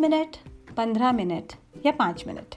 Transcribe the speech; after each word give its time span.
Minute, 0.00 0.36
पंद्रह 0.76 1.12
minute 1.12 1.52
या 1.86 1.92
पाँच 1.92 2.24
मिनट। 2.26 2.54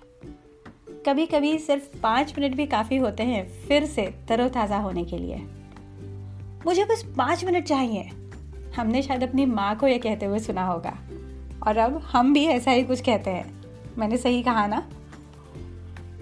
कभी 1.05 1.25
कभी 1.25 1.59
सिर्फ़ 1.59 2.01
पाँच 2.01 2.39
मिनट 2.39 2.55
भी 2.55 2.65
काफ़ी 2.65 2.97
होते 2.97 3.23
हैं 3.23 3.67
फिर 3.67 3.85
से 3.85 4.15
तरोताज़ा 4.27 4.77
होने 4.77 5.05
के 5.05 5.17
लिए। 5.17 5.35
मुझे 6.65 6.85
बस 6.85 7.13
पाँच 7.17 7.45
मिनट 7.45 7.63
चाहिए। 7.63 8.09
हमने 8.75 9.01
शायद 9.01 9.23
अपनी 9.23 9.45
माँ 9.45 9.75
को 9.75 9.87
यह 9.87 9.97
कहते 9.97 10.25
हुए 10.25 10.39
सुना 10.39 10.67
होगा। 10.67 10.97
और 11.67 11.77
अब 11.77 11.97
हम 11.97 12.33
भी 12.33 12.45
ऐसा 12.45 12.71
ही 12.71 12.83
कुछ 12.83 13.01
कहते 13.01 13.31
हैं। 13.31 13.63
मैंने 13.97 14.17
सही 14.17 14.43
कहा 14.43 14.67
ना? 14.67 14.89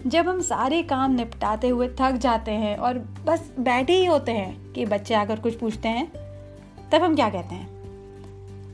जब 0.07 0.27
हम 0.27 0.41
सारे 0.41 0.83
काम 0.83 1.11
निपटाते 1.11 1.67
हुए 1.67 1.89
थक 1.99 2.11
जाते 2.11 2.51
हैं 2.51 2.77
और 2.77 2.97
बस 2.97 3.53
बैठे 3.59 3.93
ही 3.93 4.05
होते 4.05 4.31
हैं 4.31 4.73
कि 4.73 4.85
बच्चे 4.85 5.13
आकर 5.13 5.39
कुछ 5.39 5.55
पूछते 5.55 5.87
हैं, 5.87 6.11
तब 6.91 7.01
हम 7.03 7.15
क्या 7.15 7.29
कहते 7.29 7.55
हैं? 7.55 7.69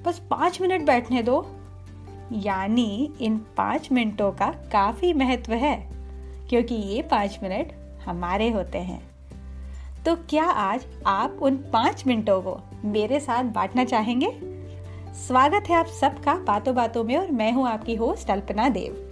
बस 0.04 0.22
पाँच 0.30 0.62
मिनट 0.62 0.82
बैठने 0.82 1.24
दो। 1.24 1.57
यानी 2.34 3.14
इन 3.22 3.38
पाँच 3.58 3.92
मिनटों 3.92 4.32
का 4.32 4.50
काफ़ी 4.72 5.14
महत्व 5.14 5.54
है, 5.54 5.76
क्योंकि 6.50 6.76
ये 6.76 7.02
पाँच 7.02 7.40
मिनट 7.44 7.72
हमारे 8.06 8.50
होते 8.50 8.78
हैं। 8.78 9.02
तो 10.06 10.16
क्या 10.30 10.44
आज 10.44 10.86
आप 11.08 11.40
उन 11.42 11.56
पाँच 11.74 12.06
मिनटों 12.08 12.42
को 12.42 12.58
मेरे 12.86 13.20
साथ 13.20 13.44
बांटना 13.44 13.84
चाहेंगे? 13.84 14.32
स्वागत 15.18 15.70
है 15.70 15.76
आप 15.76 15.88
सबका 15.92 16.36
बातों 16.38 16.76
बातों 16.76 17.04
में, 17.04 17.16
और 17.18 17.32
मैं 17.32 17.52
हूँ 17.52 17.68
आपकी 17.68 17.96
होस्ट 17.96 18.32
अल्पना 18.32 18.70
देव। 18.70 19.04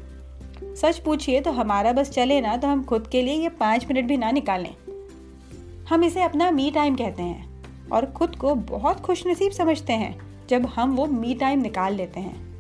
सच 0.76 1.00
पूछिए 1.00 1.41
तो 1.41 1.52
हमारा 1.52 1.91
बस 1.94 2.10
चले 2.10 2.40
ना 2.41 2.55
तो 2.58 2.68
हम 2.68 2.84
खुद 2.84 3.08
के 3.08 3.22
लिए 3.22 3.36
ये 3.36 3.50
पाँच 3.50 3.86
मिनट 3.88 4.08
भी 4.08 4.18
ना 4.18 4.32
निकालें। 4.32 4.74
हम 5.90 6.04
इसे 6.04 6.22
अपना 6.22 6.50
मी 6.52 6.70
टाइम 6.72 6.96
कहते 6.96 7.24
हैं, 7.24 7.90
और 7.90 8.05
खुद 8.05 8.36
को 8.36 8.55
बहुत 8.55 9.00
खुशनसीब 9.00 9.52
समझते 9.52 9.94
हैं 9.94 10.16
जब 10.50 10.66
हम 10.66 10.96
वो 10.96 11.05
मी 11.05 11.34
टाइम 11.34 11.62
निकाल 11.62 11.93
लेते 11.93 12.20
हैं। 12.20 12.55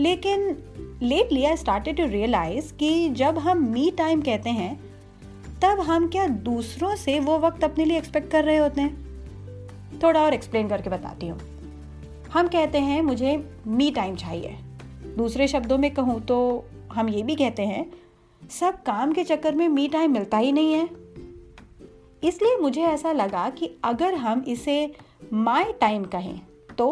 लेकिन 0.00 0.56
lately 1.02 1.44
I 1.44 1.56
started 1.56 1.96
to 1.96 2.06
realise 2.06 2.72
कि 2.74 3.08
जब 3.08 3.38
हम 3.38 3.58
मी 3.58 3.90
टाइम 3.90 4.20
कहते 4.20 4.50
हैं, 4.50 4.80
तब 5.62 5.80
हम 5.80 6.08
क्या 6.08 6.26
दूसरों 6.26 6.96
से 6.96 7.20
वो 7.20 7.38
वक्त 7.38 7.64
अपने 7.64 7.84
लिए 7.84 7.98
एक्सपेक्ट 7.98 8.30
कर 8.30 8.44
रहे 8.44 8.56
होते 8.56 8.80
हैं? 8.80 10.00
थोड़ा 10.02 10.20
और 10.20 10.34
एक्सप्लेन 10.34 10.68
करके 10.68 10.90
बताती 10.90 11.28
हूँ। 11.28 11.38
हम 12.32 12.48
कहते 12.48 12.78
हैं, 12.78 13.02
मुझे 13.02 13.50
मी 13.66 13.90
टाइम 13.90 14.16
चाहिए। 14.16 14.56
दूसरे 15.16 15.48
शब्दों 15.48 15.78
में 15.78 15.90
कहूँ 15.94 16.20
तो 16.20 16.64
हम 16.92 17.08
ये 17.08 17.22
भी 17.22 17.34
कहते 17.34 17.62
हैं, 17.62 17.90
सब 18.50 18.82
काम 18.82 19.12
के 19.12 19.24
चक्कर 19.24 19.54
में 19.54 19.68
मी 19.68 19.88
टाइम 19.88 20.12
मिलता 20.12 20.38
ही 20.38 20.52
नहीं 20.52 20.72
है। 20.72 20.88
इसलिए 22.24 22.56
मुझे 22.56 22.82
ऐसा 22.82 23.12
लगा 23.12 23.50
कि 23.50 23.70
अगर 23.84 24.14
हम 24.14 24.44
इसे 24.48 24.94
माई 25.32 25.72
टाइम 25.72 26.04
कहें 26.04 26.40
तो 26.78 26.90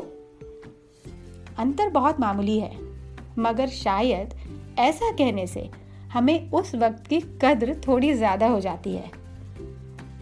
अंतर 1.59 1.89
बहुत 1.89 2.21
मामूली 2.21 2.59
है। 2.59 2.86
मगर 3.39 3.69
शायद 3.69 4.35
ऐसा 4.79 5.11
कहने 5.11 5.47
से 5.47 5.69
हमें 6.13 6.51
उस 6.51 6.75
वक्त 6.75 7.07
की 7.07 7.21
कद्र 7.43 7.75
थोड़ी 7.87 8.13
ज़्यादा 8.15 8.47
हो 8.47 8.61
जाती 8.61 8.95
है। 8.95 9.11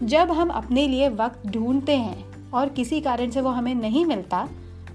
जब 0.03 0.31
हम 0.31 0.49
अपने 0.49 0.87
लिए 0.87 1.09
वक्त 1.09 1.47
ढूंढते 1.47 1.95
हैं 1.97 2.51
और 2.51 2.69
किसी 2.69 3.01
कारण 3.01 3.29
से 3.29 3.41
वो 3.41 3.49
हमें 3.49 3.73
नहीं 3.75 4.05
मिलता, 4.05 4.47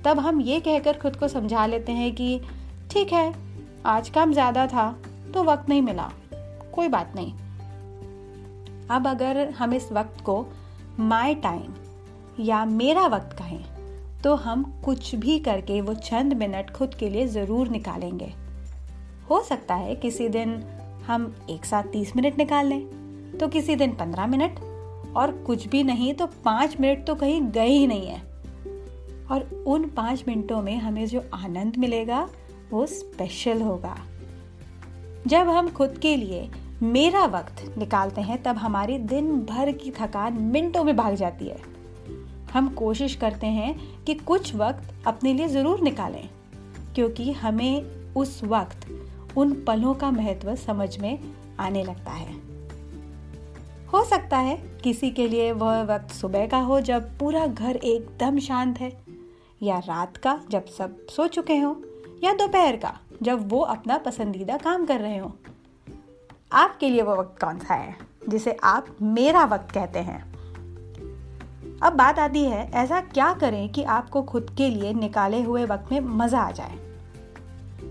तब 0.05 0.19
हम 0.19 0.41
ये 0.41 0.61
कहकर 0.61 0.99
खुद 0.99 1.17
को 1.17 1.29
समझा 1.29 1.67
लेते 1.67 1.93
हैं 1.93 2.15
कि, 2.15 2.41
ठीक 2.91 3.13
है, 3.13 3.33
आज 3.87 4.09
काम 4.09 4.33
ज़्यादा 4.33 4.67
था 4.67 4.91
तो 5.35 5.45
वक्त 5.45 5.69
नहीं 5.69 5.83
मिला। 5.83 6.11
कोई 6.73 6.89
बात 6.89 7.13
नहीं। 7.17 7.33
अब 8.89 9.07
अगर 9.07 9.49
हम 9.51 9.75
इस 9.75 9.93
वक्त 9.93 10.21
को 10.21 10.45
माई 11.01 11.35
टाइम 11.35 11.75
या 12.41 12.65
मेरा 12.65 13.07
वक्त 13.07 13.37
कहें 13.39 13.65
तो 14.25 14.35
हम 14.37 14.63
कुछ 14.85 15.15
भी 15.15 15.39
करके 15.39 15.81
वो 15.81 15.95
चंद 15.95 16.33
मिनट 16.33 16.71
खुद 16.71 16.95
के 16.95 17.09
लिए 17.09 17.27
ज़रूर 17.27 17.69
निकालेंगे। 17.69 18.33
हो 19.31 19.41
सकता 19.43 19.75
है 19.75 19.95
किसी 19.97 20.29
दिन 20.29 20.63
हम 21.07 21.35
एक 21.51 21.65
साथ 21.65 21.83
तीस 21.83 22.17
मिनट 22.17 22.39
निकाल 22.39 22.67
लें 22.67 23.39
तो 23.39 23.49
किसी 23.49 23.77
दिन 23.77 23.93
पंद्रह 23.93 24.27
मिनट, 24.27 24.59
और 25.17 25.31
कुछ 25.47 25.67
भी 25.69 25.83
नहीं 25.85 26.13
तो 26.15 26.27
पाँच 26.45 26.77
मिनट 26.81 27.07
तो 27.07 27.15
कहीं 27.15 27.41
गए 27.43 27.69
ही 27.69 27.87
नहीं 27.87 28.07
है। 28.07 28.21
और 29.31 29.49
उन 29.67 29.89
पाँच 29.89 30.25
मिनटों 30.29 30.61
में 30.63 30.77
हमें 30.79 31.07
जो 31.07 31.23
आनंद 31.35 31.77
मिलेगा, 31.79 32.29
वो 32.71 32.85
स्पेशल 32.87 33.63
होगा। 33.63 33.97
जब 35.27 35.49
हम 35.49 35.69
खुद 35.69 35.99
के 35.99 36.17
लिए 36.17 36.49
मेरा 36.83 37.25
वक्त 37.29 37.65
निकालते 37.79 38.21
हैं, 38.21 38.43
तब 38.43 38.57
हमारी 38.57 38.99
दिन 38.99 39.33
भर 39.41 39.73
की 39.73 39.91
थकान 39.91 40.41
मिनटों 40.43 40.85
में 40.85 40.97
भाग 40.97 41.15
जाती 41.15 41.49
है। 41.49 41.70
हम 42.53 42.69
कोशिश 42.69 43.15
करते 43.15 43.47
हैं 43.47 44.05
कि 44.05 44.15
कुछ 44.15 44.55
वक्त 44.55 45.07
अपने 45.07 45.33
लिए 45.35 45.49
ज़रूर 45.49 45.81
निकालें, 45.81 46.29
क्योंकि 46.95 47.33
हमें 47.33 48.15
उस 48.15 48.41
वक्त 48.45 48.87
उन 49.37 49.53
पलों 49.65 49.95
का 49.95 50.11
महत्व 50.11 50.55
समझ 50.57 50.99
में 50.99 51.19
आने 51.61 51.85
लगता 51.85 52.13
है। 52.13 52.35
हो 53.93 54.05
सकता 54.05 54.39
है 54.39 54.57
किसी 54.85 55.11
के 55.11 55.29
लिए 55.29 55.53
वह 55.53 55.83
वक्त 55.83 56.11
सुबह 56.11 56.47
का 56.47 56.59
हो 56.59 56.81
जब 56.81 57.19
पूरा 57.19 57.47
घर 57.47 57.77
एकदम 57.77 58.39
शांत 58.39 58.81
है, 58.81 58.93
या 59.63 59.79
रात 59.79 60.17
का 60.17 60.41
जब 60.51 60.67
सब 60.67 61.07
सो 61.11 61.27
चुके 61.27 61.59
हों, 61.59 61.75
या 62.25 62.33
दोपहर 62.33 62.77
का 62.77 62.99
जब 63.23 63.49
वो 63.49 63.61
अपना 63.61 63.99
पसंदीदा 63.99 64.57
काम 64.57 64.87
कर 64.87 65.01
रहे 65.01 65.19
हों। 65.19 65.31
आपके 66.53 66.89
लिए 66.89 67.03
वो 67.03 67.17
वक्त 67.17 67.41
कौन 67.41 67.59
सा 67.59 67.75
है, 67.75 67.97
जिसे 68.29 68.57
आप 68.65 68.87
मेरा 69.03 69.45
वक्त 69.45 69.71
कहते 69.73 69.99
हैं? 69.99 70.30
अब 71.83 71.93
बात 71.93 72.19
आती 72.19 72.45
है, 72.45 72.71
ऐसा 72.71 73.01
क्या 73.01 73.33
करें 73.33 73.69
कि 73.69 73.83
आपको 73.83 74.23
खुद 74.23 74.55
के 74.59 74.69
लिए 74.69 74.93
निकाले 74.93 75.43
हुए 75.43 75.65
वक्त 75.65 75.93
में 75.93 76.01
मज़ा 76.01 76.41
आ 76.41 76.51
जाए? 76.51 76.73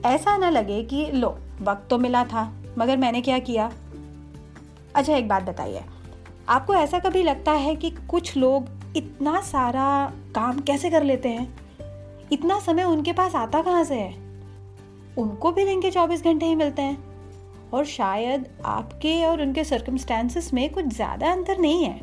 ऐसा 0.06 0.38
ना 0.38 0.50
लगे 0.50 0.84
कि, 0.84 1.12
लो, 1.12 1.40
वक्त 1.62 1.88
तो 1.90 1.98
मिला 1.98 2.24
था, 2.24 2.54
मगर 2.78 2.98
मैंने 2.98 3.22
क्या 3.22 3.40
किया? 3.40 3.72
अच्छा 4.96 5.16
एक 5.16 5.28
बात 5.28 5.44
बताइए। 5.44 5.84
आपको 6.50 6.74
ऐसा 6.74 7.00
कभी 7.00 7.24
लगता 7.24 7.52
है 7.52 7.76
कि 7.76 7.90
कुछ 7.90 8.38
लोग 8.38 8.66
इतना 8.98 9.42
सारा 9.42 10.14
काम 10.36 10.60
कैसे 10.60 10.90
कर 10.90 11.04
लेते 11.04 11.30
हैं? 11.30 11.56
इतना 12.32 12.60
समय 12.60 12.84
उनके 12.84 13.14
पास 13.14 13.36
आता 13.36 13.62
कहाँ 13.62 13.84
से 13.84 13.96
है? 13.96 14.14
उनको 15.18 15.52
भी 15.52 15.66
दिन 15.66 15.82
के 15.82 15.92
चौबीस 15.92 16.24
घंटे 16.24 16.46
ही 16.46 16.56
मिलते 16.56 16.82
हैं। 16.82 17.04
और 17.74 17.86
शायद 17.86 18.50
आपके 18.66 19.26
और 19.26 19.42
उनके 19.42 19.64
सर्कमस्टेंसेस 19.64 20.54
में 20.54 20.70
कुछ 20.70 20.86
ज़्यादा 20.86 21.32
अंतर 21.32 21.58
नहीं 21.58 21.84
है। 21.84 22.00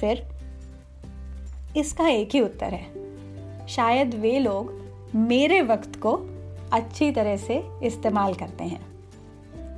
फिर 0.00 0.31
इसका 1.76 2.08
एक 2.08 2.34
ही 2.34 2.40
उत्तर 2.40 2.74
है। 2.74 3.66
शायद 3.66 4.14
वे 4.14 4.38
लोग 4.38 4.72
मेरे 5.14 5.60
वक्त 5.62 5.96
को 5.96 6.12
अच्छी 6.72 7.10
तरह 7.10 7.36
से 7.36 7.62
इस्तेमाल 7.84 8.34
करते 8.34 8.64
हैं। 8.64 8.80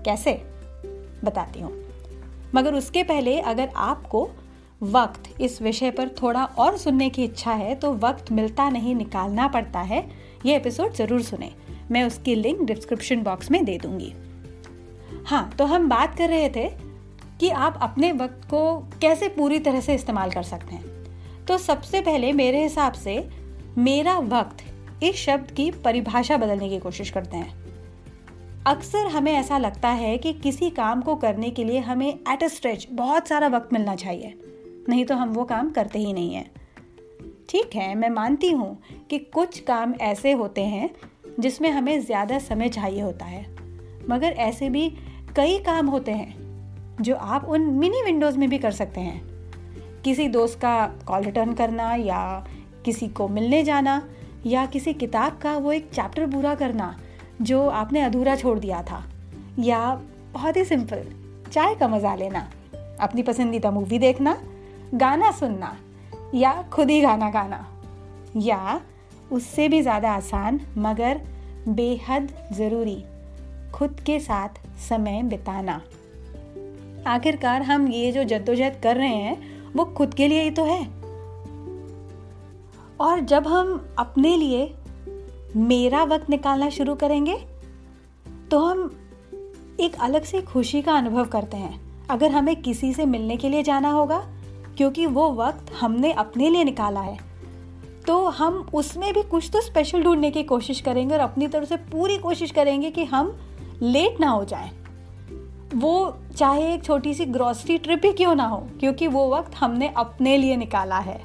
कैसे? 0.03 0.33
बताती 1.25 1.61
हूँ। 1.61 1.73
मगर 2.55 2.75
उसके 2.75 3.03
पहले 3.03 3.39
अगर 3.41 3.69
आपको 3.77 4.29
वक्त 4.83 5.41
इस 5.41 5.61
विषय 5.63 5.91
पर 5.91 6.09
थोड़ा 6.23 6.45
और 6.45 6.77
सुनने 6.77 7.09
की 7.11 7.25
इच्छा 7.25 7.53
है 7.53 7.75
तो 7.75 7.93
वक्त 7.93 8.33
मिलता 8.33 8.69
नहीं, 8.71 8.95
निकालना 8.95 9.49
पड़ता 9.49 9.81
है। 9.81 10.07
ये 10.47 10.57
एपिसोड 10.57 10.93
ज़रूर 10.93 11.23
सुने। 11.23 11.51
मैं 11.91 12.05
उसकी 12.05 12.35
लिंक 12.35 12.63
डिस्क्रिप्शन 12.63 13.23
बॉक्स 13.23 13.51
में 13.51 13.65
दे 13.65 13.79
दूँगी। 13.79 14.13
हाँ 15.27 15.51
तो 15.59 15.65
हम 15.65 15.89
बात 15.89 16.17
कर 16.19 16.29
रहे 16.29 16.49
थे 16.49 16.69
कि 17.41 17.49
आप 17.51 17.79
अपने 17.83 18.13
वक्त 18.13 18.49
को 18.51 18.77
कैसे 19.01 19.29
पूरी 19.29 19.59
तरह 19.59 19.81
से 19.81 19.95
इस्तेमाल 19.95 20.31
कर 20.31 20.43
सकते 20.43 20.75
हैं। 20.75 20.94
तो 21.49 21.59
सबसे 21.59 22.01
पहले 22.01 22.33
मेरे 22.33 22.63
हिसाब 22.63 22.93
से 22.93 23.17
मेरा 23.79 24.19
वक्त 24.19 24.65
इस 25.03 25.17
शब्द 25.17 25.51
की 25.51 25.71
परिभाषा 25.85 26.37
बदलने 26.37 26.69
की 26.69 26.79
कोशिश 26.79 27.11
करते 27.11 27.37
हैं। 27.37 27.63
अक्सर 28.67 29.07
हमें 29.07 29.33
ऐसा 29.33 29.59
लगता 29.59 29.89
है 29.91 30.17
कि 30.19 30.33
किसी 30.35 30.71
काम 30.71 31.01
को 31.03 31.15
करने 31.17 31.51
के 31.51 31.65
लिए 31.65 31.79
हमें 31.81 32.09
एट 32.09 32.43
अ 32.43 32.49
स्ट्रेच 32.49 32.87
बहुत 32.93 33.29
सारा 33.29 33.49
वक्त 33.49 33.73
मिलना 33.73 33.95
चाहिए, 33.97 34.35
नहीं 34.89 35.05
तो 35.05 35.15
हम 35.15 35.33
वो 35.33 35.45
काम 35.45 35.71
करते 35.71 35.99
ही 35.99 36.13
नहीं 36.13 36.35
हैं। 36.35 36.51
ठीक 37.49 37.75
है, 37.75 37.95
मैं 37.95 38.11
मानती 38.11 38.51
हूँ 38.51 38.79
कि 39.11 39.19
कुछ 39.19 39.59
काम 39.61 39.95
ऐसे 40.03 40.33
होते 40.33 40.63
हैं 40.63 40.91
जिसमें 41.41 41.71
हमें 41.71 42.01
ज़्यादा 42.01 42.39
समय 42.39 42.69
चाहिए 42.69 43.03
होता 43.03 43.25
है, 43.25 43.45
मगर 44.11 44.33
ऐसे 44.41 44.71
भी 44.71 44.89
कई 45.37 45.59
काम 45.59 45.87
होते 45.87 46.13
हैं 46.13 47.03
जो 47.03 47.15
आप 47.17 47.45
उन 47.45 47.71
मिनी 47.73 48.03
विंडोज़ 48.03 48.39
में 48.39 48.49
भी 48.51 48.59
कर 48.59 48.71
सकते 48.73 49.01
हैं। 49.01 49.34
किसी 50.05 50.29
दोस्त 50.29 50.59
का 50.61 50.87
कॉल 51.07 51.23
रिटर्न 51.23 51.53
करना 51.53 51.95
या 51.95 52.47
किसी 52.85 53.09
को 53.09 53.29
मिलने 53.29 53.63
जाना 53.63 54.03
या 54.47 54.65
किसी 54.67 54.93
किताब 54.93 55.39
का 55.39 55.57
वो 55.57 55.73
एक 55.73 55.91
चैप्टर 55.91 56.27
पूरा 56.27 56.55
करना 56.55 56.95
जो 57.43 57.69
आपने 57.69 58.01
अधूरा 58.01 58.37
छोड़ 58.37 58.59
दिया 58.59 58.83
था। 58.83 59.03
या 59.59 59.95
बहुत 60.33 60.57
ही 60.57 60.65
सिंपल 60.65 61.05
चाय 61.53 61.75
का 61.75 61.89
मज़ा 61.89 62.15
लेना, 62.15 62.51
अपनी 63.01 63.23
पसंदीदा 63.23 63.71
मूवी 63.71 63.99
देखना, 63.99 64.37
गाना 64.95 65.31
सुनना 65.31 65.77
या 66.35 66.53
खुद 66.73 66.91
ही 66.91 67.01
गाना 67.01 67.31
गाना। 67.31 67.65
या 68.37 68.81
उससे 69.33 69.69
भी 69.69 69.83
ज़्यादा 69.83 70.13
आसान, 70.13 70.61
मगर 70.79 71.21
बेहद 71.69 72.29
ज़रूरी, 72.53 73.05
खुद 73.75 74.01
के 74.01 74.21
साथ 74.21 74.61
समय 74.89 75.23
बिताना। 75.23 75.81
आखिरकार 77.07 77.63
हम 77.63 77.89
ये 77.89 78.13
जो 78.13 78.25
जद्दोजहद 78.25 78.81
कर 78.83 78.97
रहे 78.97 79.09
हैं 79.09 79.54
वो 79.77 79.85
खुद 79.85 80.15
के 80.15 80.29
लिए 80.29 80.43
ही 80.43 80.51
तो 80.51 80.65
है। 80.65 80.83
और 83.01 83.21
जब 83.21 83.47
हम 83.47 83.95
अपने 83.99 84.37
लिए 84.37 84.75
मेरा 85.57 86.03
वक्त 86.05 86.31
निकालना 86.31 86.69
शुरू 86.71 86.95
करेंगे 86.95 87.37
तो 88.51 88.59
हम 88.59 88.91
एक 89.81 89.97
अलग 90.01 90.25
से 90.25 90.41
खुशी 90.43 90.83
का 90.83 90.93
अनुभव 90.93 91.25
करते 91.25 91.57
हैं। 91.57 91.81
अगर 92.11 92.31
हमें 92.31 92.55
किसी 92.63 92.93
से 92.93 93.07
मिलने 93.07 93.37
के 93.37 93.49
लिए 93.49 93.63
जाना 93.63 93.91
होगा, 93.91 94.19
क्योंकि 94.77 95.07
वो 95.07 95.31
वक्त 95.33 95.73
हमने 95.73 96.13
अपने 96.13 96.51
लिए 96.51 96.65
निकाला 96.65 97.01
है 97.01 97.19
तो 98.07 98.19
हम 98.29 98.55
उसमें 98.75 99.13
भी 99.15 99.23
कुछ 99.23 99.51
तो 99.53 99.61
स्पेशल 99.61 100.03
ढूँढने 100.03 100.31
की 100.31 100.43
कोशिश 100.43 100.81
करेंगे 100.81 101.15
और 101.15 101.21
अपनी 101.21 101.47
तरफ़ 101.49 101.69
से 101.69 101.77
पूरी 101.77 102.19
कोशिश 102.19 102.51
करेंगे 102.51 102.91
कि 102.91 103.05
हम 103.05 103.37
लेट 103.83 104.21
ना 104.21 104.29
हो 104.29 104.45
जाएँ। 104.45 104.71
वो 105.75 106.17
चाहे 106.37 106.75
एक 106.75 106.85
छोटी 106.85 107.15
सी 107.15 107.25
ग्रॉसरी 107.25 107.79
ट्रिप 107.79 108.01
ही 108.05 108.13
क्यों 108.13 108.35
ना 108.35 108.47
हो, 108.47 108.69
क्योंकि 108.81 109.07
वो 109.07 109.35
वक्त 109.35 109.55
हमने 109.55 109.89
अपने 109.97 110.37
लिए 110.37 110.57
निकाला 110.57 110.99
है। 110.99 111.25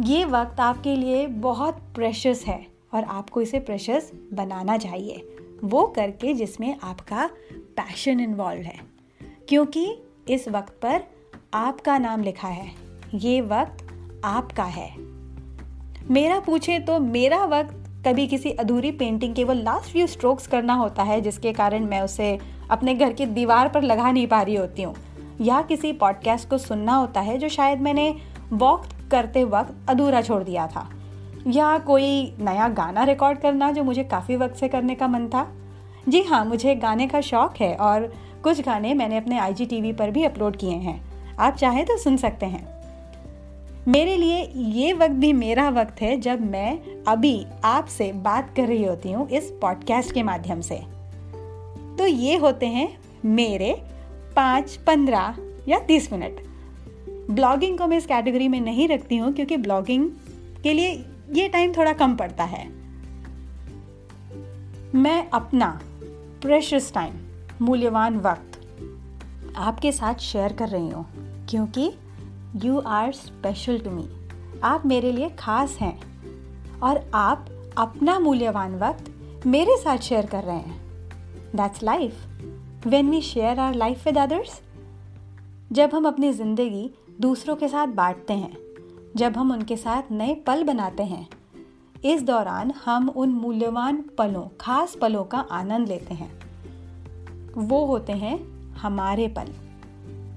ये 0.00 0.24
वक्त 0.24 0.60
आपके 0.60 0.96
लिए 0.96 1.26
बहुत 1.26 1.74
प्रेशस 1.74 2.44
है 2.46 2.66
और 2.94 3.04
आपको 3.04 3.40
इसे 3.40 3.58
प्रेशस 3.58 4.12
बनाना 4.32 4.76
चाहिए। 4.76 5.26
वो 5.64 5.86
करके 5.86 6.34
जिसमें 6.34 6.76
आपका 6.82 7.30
पैशन 7.52 8.20
इन्वॉल्व 8.20 8.62
है। 8.62 8.80
क्योंकि 9.48 9.96
इस 10.28 10.48
वक्त 10.48 10.72
पर 10.82 11.02
आपका 11.54 11.98
नाम 11.98 12.22
लिखा 12.22 12.48
है। 12.48 12.72
ये 13.14 13.40
वक्त 13.40 13.86
आपका 14.24 14.64
है। 14.64 14.96
मेरा 16.10 16.40
पूछे 16.40 16.78
तो 16.78 17.00
मेरा 17.00 17.44
वक्त 17.44 18.06
कभी 18.06 18.26
किसी 18.26 18.50
अधूरी 18.50 18.92
पेंटिंग 18.92 19.34
के 19.34 19.44
वो 19.44 19.52
लास्ट 19.52 19.92
फ्यू 19.92 20.06
स्ट्रोक्स 20.06 20.46
करना 20.46 20.74
होता 20.74 21.02
है, 21.02 21.20
जिसके 21.20 21.52
कारण 21.52 21.84
मैं 21.84 22.00
उसे 22.00 22.55
अपने 22.70 22.94
घर 22.94 23.12
की 23.12 23.26
दीवार 23.26 23.68
पर 23.68 23.82
लगा 23.82 24.10
नहीं 24.12 24.26
पा 24.26 24.42
रही 24.42 24.54
होती 24.54 24.82
हूँ। 24.82 24.94
या 25.40 25.62
किसी 25.62 25.92
पॉडकास्ट 25.92 26.50
को 26.50 26.58
सुनना 26.58 26.94
होता 26.94 27.20
है 27.20 27.38
जो 27.38 27.48
शायद 27.48 27.80
मैंने 27.80 28.16
वॉक 28.52 28.86
करते 29.10 29.44
वक्त 29.44 29.90
अधूरा 29.90 30.22
छोड़ 30.22 30.42
दिया 30.42 30.66
था। 30.66 30.90
या 31.46 31.78
कोई 31.78 32.34
नया 32.40 32.68
गाना 32.68 33.04
रिकॉर्ड 33.04 33.38
करना 33.38 33.72
जो 33.72 33.84
मुझे 33.84 34.04
काफ़ी 34.04 34.36
वक्त 34.36 34.54
से 34.54 34.68
करने 34.68 34.94
का 34.94 35.08
मन 35.08 35.28
था। 35.28 35.52
जी 36.08 36.22
हाँ 36.22 36.44
मुझे 36.44 36.74
गाने 36.74 37.06
का 37.06 37.20
शौक 37.20 37.54
है 37.60 37.74
और 37.74 38.12
कुछ 38.42 38.60
गाने 38.60 38.94
मैंने 38.94 39.16
अपने 39.16 39.38
आई 39.38 39.92
पर 39.92 40.10
भी 40.10 40.24
अपलोड 40.24 40.56
किए 40.56 40.76
हैं। 40.76 41.06
आप 41.36 41.54
चाहें 41.54 41.86
तो 41.86 41.98
सुन 41.98 42.16
सकते 42.16 42.46
हैं। 42.46 42.76
मेरे 43.88 44.16
लिए 44.16 44.52
ये 44.56 44.92
वक्त 44.92 45.14
भी 45.14 45.32
मेरा 45.32 45.68
वक्त 45.68 46.02
है 46.02 46.16
जब 46.16 46.50
मैं 46.50 46.80
अभी 47.08 47.46
आपसे 47.64 48.12
बात 48.12 48.54
कर 48.56 48.62
रही 48.62 48.84
होती 48.84 49.12
हूँ 49.12 49.28
इस 49.28 49.50
पॉडकास्ट 49.62 50.12
के 50.12 50.22
माध्यम 50.22 50.60
से। 50.60 50.95
तो 51.98 52.06
ये 52.06 52.36
होते 52.36 52.66
हैं 52.66 52.98
मेरे 53.24 53.72
पाँच, 54.36 54.76
पंद्रह 54.76 55.36
या 55.68 55.78
तीस 55.78 56.12
मिनट। 56.12 56.40
ब्लॉगिंग 57.30 57.78
को 57.78 57.86
मैं 57.86 57.98
इस 57.98 58.06
कैटेगरी 58.06 58.48
में 58.48 58.60
नहीं 58.60 58.88
रखती 58.88 59.16
हूँ 59.16 59.32
क्योंकि 59.32 59.56
ब्लॉगिंग 59.56 60.10
के 60.62 60.72
लिए 60.72 60.92
ये 61.32 61.48
टाइम 61.48 61.72
थोड़ा 61.72 61.92
कम 61.92 62.16
पड़ता 62.16 62.44
है। 62.44 62.66
मैं 64.94 65.28
अपना 65.30 65.80
प्रेशस 66.42 66.92
टाइम 66.94 67.14
मूल्यवान 67.62 68.16
वक्त 68.16 68.60
आपके 69.56 69.92
साथ 69.92 70.14
शेयर 70.14 70.52
कर 70.52 70.68
रही 70.68 70.88
हूँ 70.88 71.06
क्योंकि 71.50 71.90
you 72.64 72.78
are 72.78 73.12
special 73.12 73.78
to 73.78 73.90
me 73.90 74.08
आप 74.64 74.86
मेरे 74.86 75.12
लिए 75.12 75.28
खास 75.28 75.76
हैं 75.80 75.98
और 76.80 77.10
आप 77.14 77.48
अपना 77.78 78.18
मूल्यवान 78.18 78.78
वक्त 78.78 79.46
मेरे 79.46 79.76
साथ 79.76 79.98
शेयर 79.98 80.26
कर 80.26 80.44
रहे 80.44 80.56
हैं। 80.56 80.85
That's 81.54 81.82
life 81.82 82.86
when 82.86 83.10
we 83.10 83.20
share 83.20 83.60
our 83.60 83.74
life 83.74 84.04
with 84.06 84.18
others 84.18 84.60
जब 85.72 85.90
हम 85.94 86.06
अपनी 86.08 86.32
ज़िंदगी 86.32 86.90
दूसरों 87.20 87.56
के 87.56 87.68
साथ 87.68 87.86
बांटते 87.86 88.32
हैं, 88.32 88.56
जब 89.16 89.36
हम 89.36 89.50
उनके 89.52 89.76
साथ 89.76 90.10
नए 90.12 90.34
पल 90.34 90.62
बनाते 90.64 91.02
हैं, 91.02 91.26
इस 92.04 92.22
दौरान 92.22 92.72
हम 92.84 93.08
उन 93.08 93.28
मूल्यवान 93.28 94.02
पलों, 94.18 94.44
खास 94.60 94.96
पलों 94.96 95.24
का 95.24 95.38
आनंद 95.38 95.88
लेते 95.88 96.14
हैं। 96.14 96.30
वो 97.58 97.84
होते 97.86 98.12
हैं 98.12 98.38
हमारे 98.74 99.28
पल, 99.28 99.52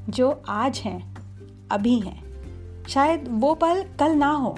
जो 0.10 0.32
आज 0.50 0.78
हैं, 0.78 1.16
अभी 1.72 2.00
हैं। 2.00 2.88
शायद 2.88 3.26
वो 3.32 3.54
पल 3.56 3.84
कल 4.00 4.12
ना 4.12 4.32
हो, 4.32 4.58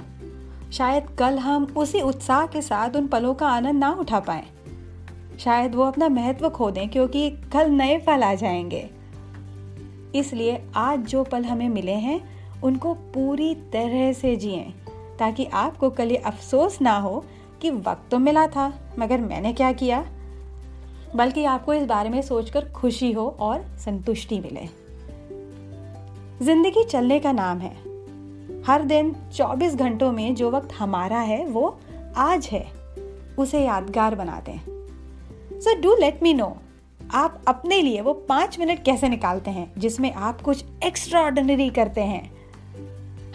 शायद 0.74 1.08
कल 1.20 1.40
हम 1.40 1.66
उसी 1.78 2.02
उत्साह 2.02 2.46
के 2.46 2.62
साथ 2.62 2.96
उन 2.96 3.08
पलों 3.08 3.34
का 3.34 3.48
आनंद 3.48 3.80
ना 3.80 3.92
उठा 3.92 4.20
पाए। 4.20 4.46
शायद 5.44 5.76
वो 5.76 5.84
अपना 5.84 6.10
महत्व 6.10 6.50
खो 6.50 6.72
दें 6.72 6.90
क्योंकि 6.90 7.30
कल 7.30 7.70
नए 7.70 7.98
फल 7.98 8.24
आ 8.24 8.34
जाएँगे। 8.34 8.90
इसलिए 10.16 10.62
आज 10.76 11.00
जो 11.00 11.24
पल 11.24 11.46
हमें 11.46 11.70
मिले 11.70 11.92
हैं, 11.92 12.22
उनको 12.62 12.94
पूरी 12.94 13.56
तरह 13.56 14.14
से 14.14 14.36
जिए, 14.36 14.74
ताकि 15.20 15.46
आपको 15.46 15.90
कल 15.90 16.10
ये 16.12 16.18
अफसोस 16.18 16.82
ना 16.82 16.98
हो 16.98 17.26
कि 17.62 17.72
वक्त 17.72 18.12
तो 18.12 18.20
मिला 18.20 18.48
था, 18.48 18.74
मगर 19.00 19.22
मैंने 19.22 19.54
क्या 19.54 19.72
किया? 19.72 20.06
बल्कि 21.16 21.46
आपको 21.46 21.74
इस 21.74 21.84
बारे 21.84 22.10
में 22.10 22.22
सोचकर 22.22 22.66
खुशी 22.66 23.12
हो 23.12 23.38
और 23.40 23.66
संतुष्टि 23.78 24.40
मिले। 24.40 24.66
ज़िंदगी 26.46 26.84
चलने 26.84 27.20
का 27.20 27.32
नाम 27.32 27.58
है। 27.58 27.76
हर 28.64 28.82
दिन 28.82 29.16
24 29.34 29.76
घंटों 29.76 30.12
में 30.12 30.36
जो 30.36 30.52
वक्त 30.52 30.74
हमारा 30.74 31.20
है, 31.20 31.46
वो 31.46 31.80
आज 32.18 32.50
है। 32.52 32.72
उसे 33.40 33.66
यादगार 33.66 34.16
बना 34.16 34.40
दें। 34.40 34.71
So 35.62 35.74
do 35.82 35.96
let 35.96 36.22
me 36.24 36.34
know 36.34 36.46
आप 37.14 37.42
अपने 37.48 37.82
लिए 37.82 38.02
वो 38.02 38.14
पाँच 38.30 38.58
मिनट 38.60 38.84
कैसे 38.84 39.10
निकालते 39.10 39.52
हैं, 39.52 39.72
जिसमें 39.78 40.12
आप 40.12 40.42
कुछ 40.42 40.64
एक्स्ट्रा 40.84 41.22
ऑर्डिनरी 41.22 41.70
करते 41.70 42.02
हैं? 42.02 42.32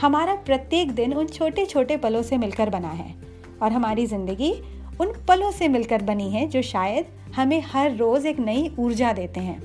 हमारा 0.01 0.35
प्रत्येक 0.37 0.91
दिन 0.93 1.13
उन 1.15 1.27
छोटे 1.27 1.67
छोटे 1.67 1.97
पलों 1.97 2.23
से 2.23 2.37
मिलकर 2.37 2.71
बना 2.71 2.89
है, 2.89 3.15
और 3.63 3.73
हमारी 3.73 4.07
ज़िंदगी 4.07 4.53
उन 5.01 5.13
पलों 5.29 5.51
से 5.51 5.69
मिलकर 5.69 6.03
बनी 6.03 6.31
है, 6.31 6.47
जो 6.49 6.63
शायद 6.63 7.07
हमें 7.37 7.61
हर 7.67 7.95
रोज 7.97 8.27
एक 8.27 8.41
नई 8.41 8.71
ऊर्जा 8.79 9.13
देते 9.13 9.41
हैं। 9.41 9.61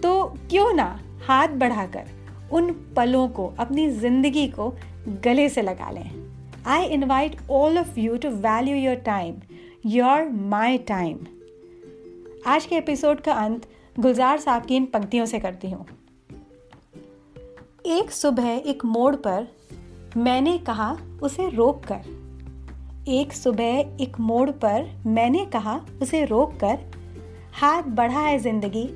तो 0.00 0.24
क्यों 0.50 0.72
ना 0.74 0.88
हाथ 1.28 1.48
बढ़ाकर 1.48 2.10
उन 2.52 2.72
पलों 2.96 3.28
को, 3.28 3.52
अपनी 3.58 3.88
ज़िंदगी 3.90 4.46
को 4.48 4.72
गले 5.24 5.48
से 5.48 5.62
लगा 5.62 5.90
लें। 5.90 6.10
I 6.66 6.84
invite 6.86 7.36
all 7.50 7.78
of 7.78 8.00
you 8.00 8.16
to 8.16 8.30
value 8.30 8.76
your 8.76 8.96
time 9.04 9.34
your 9.86 10.28
my 10.28 10.78
time 10.78 11.18
आज 12.46 12.66
के 12.66 12.76
एपिसोड 12.76 13.20
का 13.20 13.32
अंत 13.32 13.66
गुलजार 13.98 14.38
साहब 14.38 14.64
की 14.66 14.76
इन 14.76 14.86
पंक्तियों 14.86 15.26
से 15.26 15.38
करती 15.38 15.70
हूँ। 15.70 15.86
एक 17.86 18.10
सुबह 18.10 18.48
एक 18.66 18.84
मोड़ 18.84 19.16
पर 19.16 19.46
मैंने 20.16 20.58
कहा, 20.58 20.98
उसे 21.22 21.48
रोक 21.48 21.84
कर। 21.84 23.04
एक 23.08 23.32
सुबह 23.32 23.96
एक 24.00 24.20
मोड़ 24.20 24.50
पर 24.50 25.02
मैंने 25.06 25.46
कहा, 25.46 25.80
उसे 26.02 26.24
रोक 26.24 26.56
कर। 26.64 26.78
हाथ 27.54 27.82
बढ़ा 27.82 28.20
है 28.20 28.38
ज़िंदगी, 28.38 28.88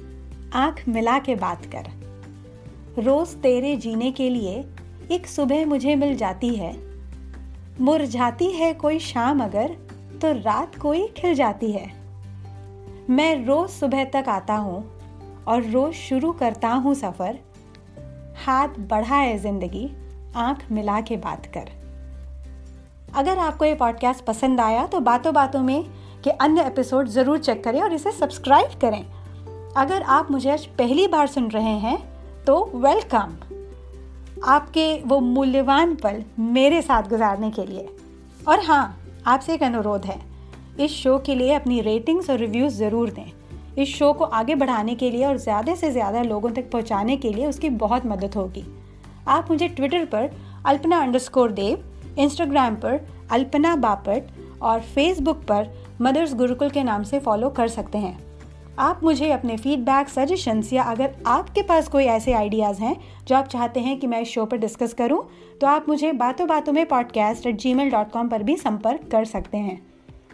आँख 0.55 0.89
मिला 0.89 1.19
के 1.19 1.35
बात 1.35 1.67
कर। 1.67 3.03
रोज 3.03 3.29
तेरे 3.29 3.77
जीने 3.77 4.13
के 4.13 4.31
लिए 4.31 4.65
एक 5.11 5.27
सुबह 5.27 5.67
मुझे 5.67 5.97
मिल 5.97 6.17
जाती 6.17 6.55
है। 6.55 6.77
मुरझाती 7.81 8.51
है 8.51 8.75
कोई 8.75 8.99
शाम 8.99 9.45
अगर 9.45 9.92
तो 10.19 10.33
रात 10.35 10.77
को 10.77 10.93
ही 10.93 11.07
खिल 11.17 11.35
जाती 11.35 11.71
है। 11.73 11.87
मैं 13.11 13.45
रोज 13.47 13.71
सुबह 13.71 14.05
तक 14.05 14.29
आता 14.29 14.55
हूँ 14.57 14.83
और 15.49 15.63
रोज 15.63 15.93
शुरू 15.95 16.33
करता 16.33 16.69
हूँ 16.69 16.95
सफ़र। 16.95 17.39
हाथ 18.37 18.79
बढ़ाए 18.81 19.37
ज़िंदगी, 19.39 19.91
आँख 20.37 20.71
मिला 20.73 21.01
के 21.01 21.17
बात 21.17 21.47
कर। 21.57 21.71
अगर 23.15 23.39
आपको 23.39 23.65
ये 23.65 23.75
पॉडकास्ट 23.75 24.25
पसंद 24.25 24.61
आया 24.61 24.87
तो 24.87 25.01
बातों 25.01 25.35
बातों 25.35 25.61
में 25.63 25.85
के 26.25 26.31
अन्य 26.31 26.67
एपिसोड 26.67 27.09
ज़रूर 27.09 27.39
चेक 27.39 27.63
करें 27.65 27.81
और 27.81 27.93
इसे 27.93 28.13
सब्सक्राइब 28.13 28.79
करें। 28.81 29.05
अगर 29.77 30.03
आप 30.03 30.31
मुझे 30.31 30.51
आज 30.51 30.67
पहली 30.79 31.07
बार 31.09 31.27
सुन 31.27 31.51
रहे 31.51 31.77
हैं 31.79 31.99
तो 32.45 32.65
वेलकम 32.77 33.37
आपके 34.45 34.87
वो 35.01 35.19
मूल्यवान 35.21 35.95
पल 35.95 36.23
मेरे 36.39 36.81
साथ 36.83 37.09
गुजारने 37.09 37.51
के 37.51 37.67
लिए। 37.67 37.89
और 38.49 38.61
हाँ 38.61 39.02
आपसे 39.27 39.55
एक 39.55 39.63
अनुरोध 39.63 40.05
है। 40.05 40.19
इस 40.81 40.91
शो 40.93 41.19
के 41.19 41.35
लिए 41.35 41.53
अपनी 41.55 41.81
रेटिंग्स 41.81 42.31
और 42.31 42.39
रिव्यूज़ 42.39 42.75
ज़रूर 42.75 43.11
दें। 43.11 43.31
इस 43.79 43.89
शो 43.89 44.13
को 44.13 44.25
आगे 44.25 44.55
बढ़ाने 44.55 44.95
के 44.95 45.11
लिए 45.11 45.25
और 45.27 45.37
ज़्यादा 45.37 45.75
से 45.75 45.91
ज़्यादा 45.91 46.23
लोगों 46.23 46.51
तक 46.51 46.71
पहुँचाने 46.71 47.17
के 47.17 47.33
लिए 47.33 47.47
उसकी 47.47 47.71
बहुत 47.71 48.07
मदद 48.07 48.35
होगी। 48.35 48.65
आप 49.29 49.51
मुझे 49.51 49.69
ट्विटर 49.69 50.05
पर 50.05 50.31
अल्पना 50.67 51.01
अंडरस्कोर 51.01 51.53
देव 51.53 51.85
इंस्टाग्राम 52.19 52.75
पर 52.75 53.01
अल्पना 53.31 53.77
बापट 53.77 54.61
और 54.63 54.81
फेसबुक 54.81 55.45
पर 55.45 55.69
मदर्स 56.01 56.35
गुरुकुल 56.35 56.71
के 56.71 56.83
नाम 56.83 57.03
से 57.03 57.19
फॉलो 57.19 57.51
कर 57.51 57.69
सकते 57.69 57.99
हैं। 57.99 58.19
आप 58.79 59.01
मुझे 59.03 59.31
अपने 59.31 59.57
फीडबैक 59.57 60.09
सजेशंस 60.09 60.73
या 60.73 60.83
अगर 60.83 61.15
आपके 61.27 61.63
पास 61.63 61.89
कोई 61.89 62.05
ऐसे 62.05 62.33
आइडियाज़ 62.33 62.81
हैं 62.81 62.97
जो 63.25 63.37
आप 63.37 63.49
चाहते 63.49 63.81
हैं 63.81 63.99
कि 64.01 64.07
मैं 64.07 64.21
इस 64.21 64.29
शो 64.29 64.45
पर 64.45 64.57
डिस्कस 64.57 64.95
करूँ 64.95 65.29
तो 65.61 65.67
आप 65.67 65.89
मुझे 65.89 66.13
बातों 66.13 66.49
बातों 66.49 66.73
में 66.73 66.87
podcast 66.87 67.47
at 67.47 67.57
Gmail 67.75 67.91
dot 67.91 68.11
com 68.11 68.29
पर 68.29 68.43
भी 68.43 68.57
संपर्क 68.57 69.09
कर 69.13 69.25
सकते 69.25 69.59
हैं। 69.59 69.81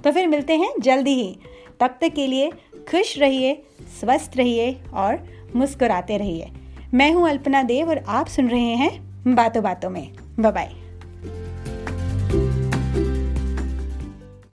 तो 0.05 0.13
फिर 0.13 0.27
मिलते 0.27 0.57
हैं 0.57 0.73
जल्दी 0.81 1.15
ही। 1.15 1.39
तब 1.81 1.99
तक 2.01 2.09
के 2.09 2.27
लिए 2.27 2.51
खुश 2.91 3.19
रहिए, 3.19 3.63
स्वस्थ 4.01 4.37
रहिए 4.37 4.81
और 4.95 5.23
मुस्कुराते 5.57 6.17
रहिए। 6.17 6.51
मैं 6.95 7.13
हूँ 7.13 7.29
अल्पना 7.29 7.63
देव 7.63 7.89
और 7.89 8.05
आप 8.09 8.27
सुन 8.27 8.49
रहे 8.49 8.75
हैं 8.75 9.35
बातों 9.35 9.63
बातों 9.63 9.91
में। 9.91 10.13
बाय 10.41 10.88